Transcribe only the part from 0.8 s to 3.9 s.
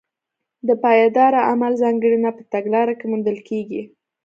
پایداره عمل ځانګړنه په تګلاره کې موندل کېږي.